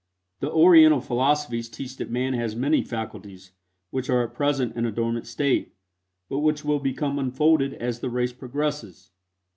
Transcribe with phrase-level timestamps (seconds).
[0.39, 3.51] The Oriental philosophies teach that man has many faculties
[3.91, 5.75] which are at present in a dormant state,
[6.27, 9.11] but which will become unfolded as the race progresses.